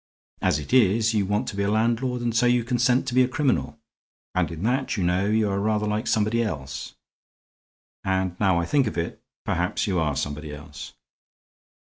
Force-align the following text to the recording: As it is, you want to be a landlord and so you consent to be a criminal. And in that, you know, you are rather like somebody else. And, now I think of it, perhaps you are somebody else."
As 0.41 0.57
it 0.57 0.73
is, 0.73 1.13
you 1.13 1.27
want 1.27 1.47
to 1.49 1.55
be 1.55 1.61
a 1.61 1.69
landlord 1.69 2.23
and 2.23 2.35
so 2.35 2.47
you 2.47 2.63
consent 2.63 3.07
to 3.07 3.13
be 3.13 3.21
a 3.21 3.27
criminal. 3.27 3.77
And 4.33 4.49
in 4.49 4.63
that, 4.63 4.97
you 4.97 5.03
know, 5.03 5.27
you 5.27 5.47
are 5.47 5.59
rather 5.59 5.85
like 5.85 6.07
somebody 6.07 6.41
else. 6.41 6.95
And, 8.03 8.35
now 8.39 8.59
I 8.59 8.65
think 8.65 8.87
of 8.87 8.97
it, 8.97 9.21
perhaps 9.45 9.85
you 9.85 9.99
are 9.99 10.15
somebody 10.15 10.51
else." 10.55 10.93